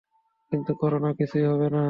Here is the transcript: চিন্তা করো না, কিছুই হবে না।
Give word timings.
চিন্তা 0.51 0.73
করো 0.73 0.97
না, 0.99 1.09
কিছুই 1.13 1.45
হবে 1.45 1.67
না। 1.67 1.79